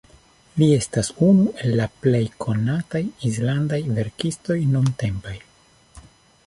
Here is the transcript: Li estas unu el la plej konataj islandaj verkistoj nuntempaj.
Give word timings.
Li 0.59 0.69
estas 0.77 1.09
unu 1.25 1.45
el 1.65 1.75
la 1.81 1.85
plej 2.05 2.23
konataj 2.47 3.03
islandaj 3.31 3.81
verkistoj 4.01 4.61
nuntempaj. 4.75 5.37